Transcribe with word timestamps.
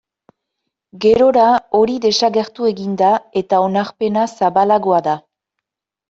Gerora 1.03 1.41
hori 1.79 1.97
desagertu 2.05 2.65
egin 2.69 2.95
da 3.01 3.09
eta 3.41 3.59
onarpena 3.65 4.23
zabalagoa 4.31 5.03
da. 5.09 5.15